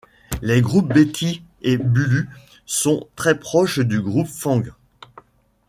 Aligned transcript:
Les 0.41 0.61
groupes 0.63 0.91
Beti 0.91 1.43
et 1.61 1.77
Bulu 1.77 2.27
sont 2.65 3.07
très 3.15 3.37
proches 3.37 3.77
du 3.77 4.01
groupe 4.01 4.25
Fang. 4.25 4.63